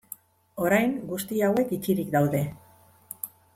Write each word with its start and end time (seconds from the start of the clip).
Orain 0.63 0.95
guzti 1.11 1.43
hauek 1.49 1.75
itxirik 1.79 2.11
daude. 2.17 2.43